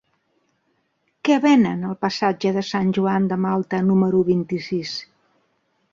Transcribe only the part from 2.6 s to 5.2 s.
Sant Joan de Malta número vint-i-sis?